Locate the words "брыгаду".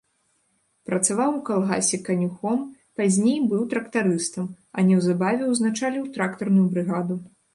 6.75-7.15